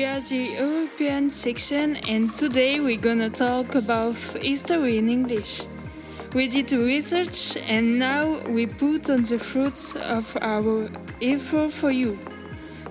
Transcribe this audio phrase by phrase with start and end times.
[0.00, 5.64] We are the European section, and today we're gonna talk about history in English.
[6.34, 10.88] We did research, and now we put on the fruits of our
[11.20, 12.16] effort for you.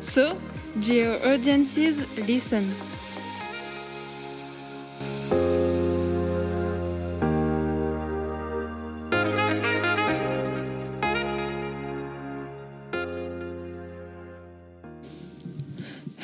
[0.02, 0.40] So,
[0.80, 2.70] dear audiences, listen.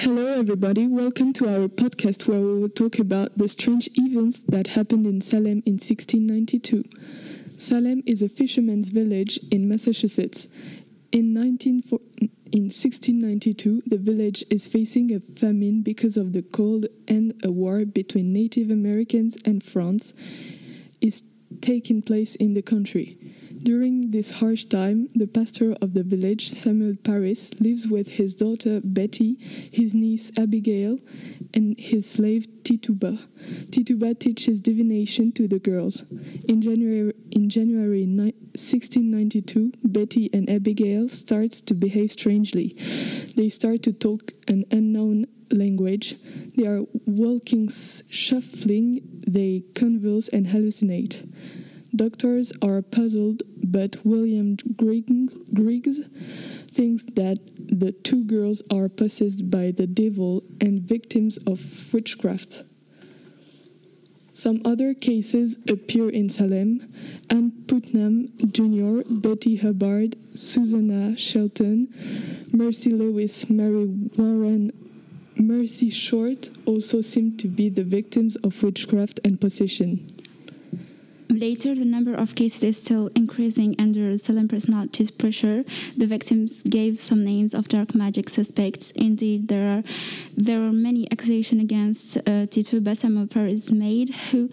[0.06, 0.86] Hello, everybody.
[0.86, 5.20] Welcome to our podcast where we will talk about the strange events that happened in
[5.20, 6.84] Salem in 1692.
[7.58, 10.48] Salem is a fisherman's village in Massachusetts.
[11.12, 11.82] In, 19,
[12.52, 17.84] in 1692, the village is facing a famine because of the cold, and a war
[17.84, 20.14] between Native Americans and France
[21.02, 21.24] is
[21.62, 23.18] taking place in the country.
[23.66, 28.80] During this harsh time, the pastor of the village, Samuel Parris, lives with his daughter
[28.84, 29.40] Betty,
[29.72, 31.00] his niece Abigail,
[31.52, 33.18] and his slave Tituba.
[33.72, 36.04] Tituba teaches divination to the girls.
[36.48, 42.76] In January, in January 1692, Betty and Abigail start to behave strangely.
[43.36, 46.14] They start to talk an unknown language.
[46.56, 51.28] They are walking, shuffling, they converse and hallucinate.
[51.96, 56.00] Doctors are puzzled, but William Griggs, Griggs
[56.68, 62.64] thinks that the two girls are possessed by the devil and victims of witchcraft.
[64.34, 66.92] Some other cases appear in Salem.
[67.30, 71.88] Anne Putnam Jr., Betty Hubbard, Susannah Sheldon,
[72.52, 73.86] Mercy Lewis, Mary
[74.18, 74.72] Warren,
[75.38, 80.06] Mercy Short also seem to be the victims of witchcraft and possession.
[81.30, 85.64] Later, the number of cases is still increasing under Salem personality pressure.
[85.98, 88.92] The victims gave some names of dark magic suspects.
[88.92, 89.84] Indeed, there are
[90.38, 94.50] there are many accusations against uh, Tituba Samuel Parris maid, who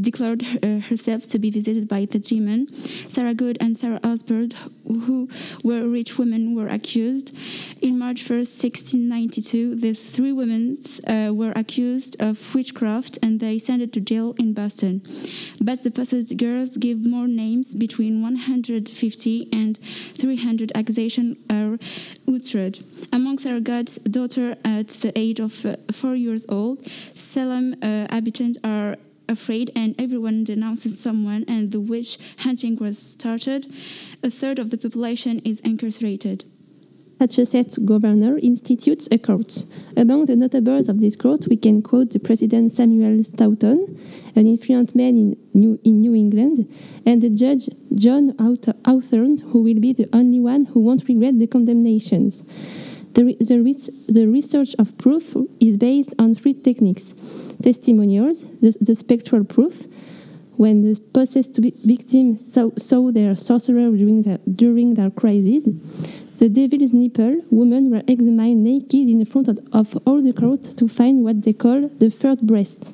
[0.00, 2.68] declared her, herself to be visited by the demon.
[3.08, 4.50] Sarah Good and Sarah Osborne,
[4.84, 5.28] who
[5.62, 7.36] were rich women, were accused.
[7.80, 10.78] In March 1st, 1692, these three women
[11.08, 15.02] uh, were accused of witchcraft and they sent it to jail in Boston.
[15.60, 19.80] But the possessed girls give more names between 150 and
[20.18, 21.80] 300 accusations are
[22.32, 22.78] uttered.
[23.12, 28.98] Among Good's daughter at the age of uh, four years old, Salem uh, inhabitants are
[29.28, 33.66] afraid and everyone denounces someone and the witch hunting was started,
[34.22, 36.44] a third of the population is incarcerated.
[37.18, 39.64] Massachusetts governor institutes a court.
[39.96, 43.98] Among the notables of this court, we can quote the President Samuel Stoughton,
[44.34, 46.70] an influential man in New, in New England,
[47.06, 51.46] and the judge John Hawthorne, who will be the only one who won't regret the
[51.46, 52.42] condemnations.
[53.14, 57.14] The, the, the research of proof is based on three techniques
[57.62, 59.86] testimonials, the, the spectral proof,
[60.56, 64.22] when the possessed victim saw, saw their sorcerer during
[64.52, 65.68] during their crisis.
[66.38, 71.24] The devil's nipple, women were examined naked in front of, all the court to find
[71.24, 72.92] what they call the third breast.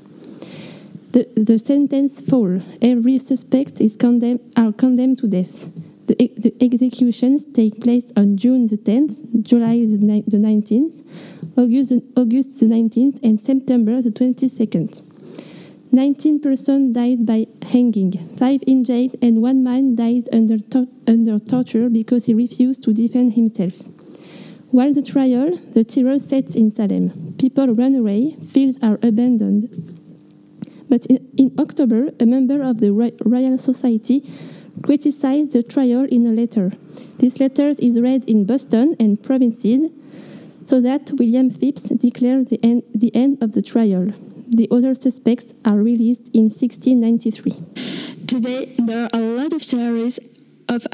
[1.10, 2.60] The, the sentence fall.
[2.80, 5.68] Every suspect is condemned, are condemned to death.
[6.06, 11.02] The, the executions take place on June the 10th, July the, the 19th,
[11.56, 15.02] August, August the 19th, and September the 22nd.
[15.94, 21.38] 19 persons died by hanging, 5 in jail, and one man died under, to under
[21.38, 23.74] torture because he refused to defend himself.
[24.70, 27.34] While the trial, the terror sets in Salem.
[27.38, 29.68] People run away, fields are abandoned.
[30.88, 32.90] But in, in October, a member of the
[33.26, 34.32] Royal Society
[34.82, 36.72] criticized the trial in a letter.
[37.18, 39.90] This letter is read in Boston and provinces,
[40.66, 44.14] so that William Phips declared the end, the end of the trial.
[44.54, 48.26] The other suspects are released in 1693.
[48.26, 50.20] Today, there are a lot of theories
[50.68, 50.86] of,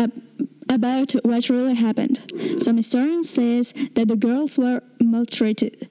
[0.69, 2.20] about what really happened.
[2.62, 3.62] Some historians say
[3.94, 5.88] that the girls were maltreated.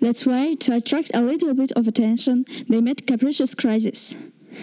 [0.00, 4.16] That's why, to attract a little bit of attention, they made capricious crisis.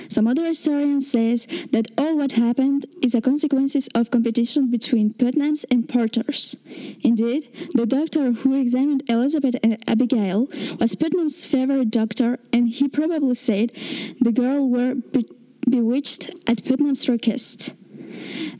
[0.09, 5.65] Some other historians says that all what happened is a consequence of competition between Putnams
[5.69, 6.55] and Porters.
[7.01, 10.47] Indeed, the doctor who examined Elizabeth and Abigail
[10.79, 13.71] was Putnam's favorite doctor, and he probably said
[14.19, 15.25] the girl were be
[15.69, 17.73] bewitched at Putnam's request.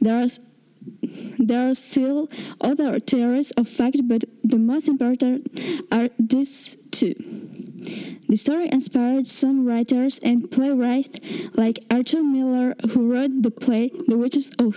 [0.02, 0.28] There are
[1.40, 2.30] there are still
[2.62, 5.48] other theories of fact, but the most important
[5.92, 7.47] are these two.
[8.28, 11.20] The story inspired some writers and playwrights
[11.54, 14.76] like Arthur Miller, who wrote the play The Witches of,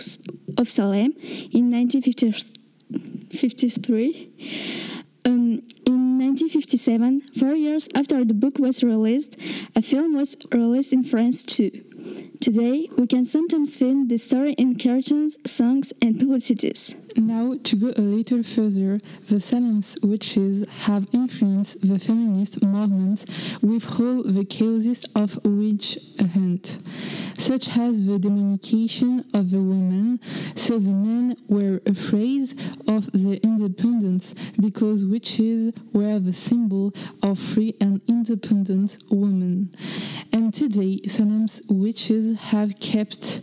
[0.57, 1.13] of Salem
[1.51, 4.29] in 1953.
[5.23, 9.37] Um, in 1957, four years after the book was released,
[9.75, 11.69] a film was released in France too.
[12.41, 16.95] Today, we can sometimes find the story in cartoons, songs, and publicities.
[17.15, 23.25] Now, to go a little further, the Salem's witches have influenced the feminist movement
[23.61, 25.99] with all the causes of witch
[26.33, 26.79] hunt,
[27.37, 30.19] such as the demonication of the women,
[30.55, 32.53] so the men were afraid
[32.87, 39.75] of their independence because witches were the symbol of free and independent women.
[40.31, 43.41] And today, Salem's witches have kept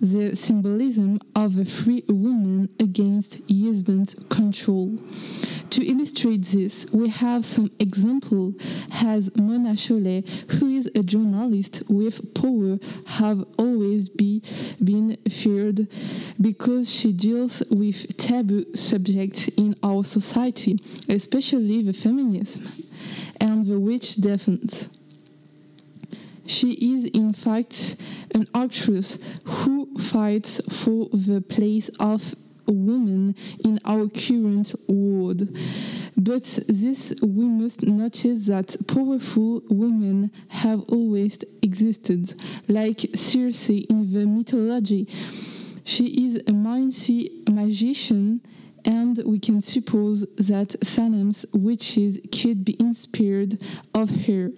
[0.00, 4.98] the symbolism of a free woman against husband's control.
[5.70, 8.54] To illustrate this, we have some example
[8.90, 14.42] as Mona Chollet, who is a journalist with power, have always be,
[14.82, 15.88] been feared
[16.40, 22.64] because she deals with taboo subjects in our society, especially the feminism
[23.40, 24.88] and the witch defense.
[26.46, 27.96] She is, in fact,
[28.38, 32.34] an actress who fights for the place of
[32.68, 35.48] a woman in our current world.
[36.16, 42.34] But this we must notice that powerful women have always existed,
[42.68, 45.08] like Circe in the mythology.
[45.84, 48.42] She is a mighty magician
[48.84, 53.58] and we can suppose that Salem's witches could be inspired
[53.94, 54.50] of her.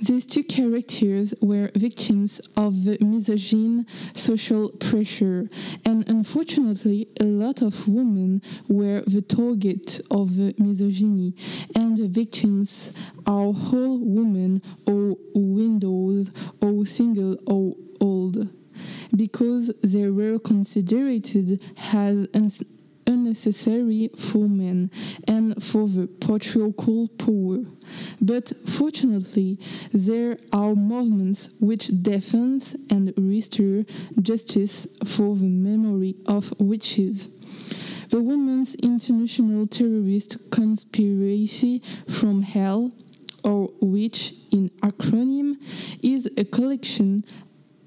[0.00, 5.48] These two characters were victims of the misogyne social pressure,
[5.84, 11.34] and unfortunately, a lot of women were the target of the misogyny,
[11.74, 12.92] and the victims
[13.26, 16.30] are whole women or widows
[16.60, 18.48] or single or old,
[19.14, 21.60] because they were considered
[21.92, 22.60] as
[23.32, 24.90] unnecessary for men
[25.26, 27.64] and for the patriarchal power.
[28.20, 29.58] But fortunately,
[29.92, 33.84] there are movements WITCH defend and restore
[34.20, 37.30] justice for the memory of witches.
[38.10, 42.92] The Women's International Terrorist Conspiracy from Hell,
[43.42, 45.56] or which in acronym,
[46.02, 47.24] is a collection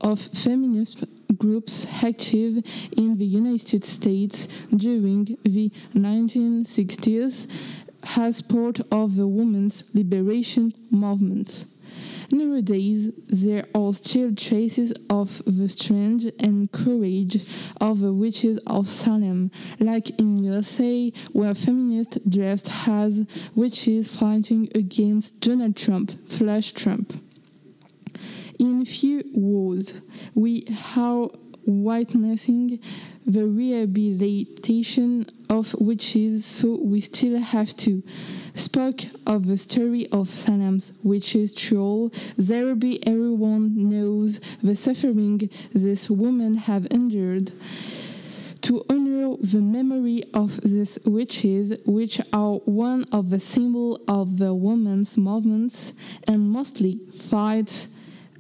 [0.02, 1.04] of feminist
[1.38, 2.64] groups active
[2.96, 7.48] in the United States during the 1960s
[8.16, 11.66] as part of the women's liberation movement.
[12.32, 17.46] Nowadays, there are still traces of the strength and courage
[17.80, 25.40] of the witches of Salem, like in USA, where feminists dressed as witches fighting against
[25.40, 27.14] Donald Trump, Flash Trump.
[28.60, 30.02] In few words,
[30.34, 30.66] we
[30.96, 31.30] are
[31.66, 32.80] witnessing
[33.26, 38.04] the rehabilitation of witches, so we still have to.
[38.54, 42.14] Spoke of the story of Salem's witches troll.
[42.38, 47.52] There be everyone knows the suffering this woman have endured.
[48.62, 54.54] To honor the memory of these witches, which are one of the symbol of the
[54.54, 55.94] women's movements
[56.28, 57.00] and mostly
[57.30, 57.90] fights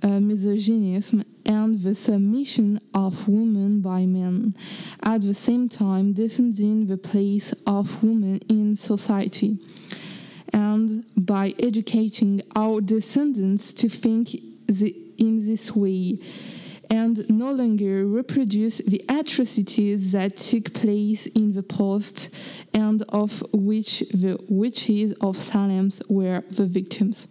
[0.05, 4.55] uh, misogynism and the submission of women by men,
[5.01, 9.57] at the same time defending the place of women in society,
[10.53, 14.29] and by educating our descendants to think
[14.67, 16.19] the, in this way
[16.91, 22.29] and no longer reproduce the atrocities that took place in the past
[22.75, 27.27] and of which the witches of Salem were the victims.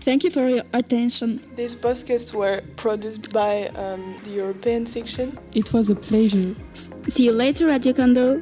[0.00, 1.40] Thank you for your attention.
[1.54, 5.36] These podcasts were produced by um, the European section.
[5.54, 6.54] It was a pleasure.
[7.08, 8.40] See you later, Radio Kondo.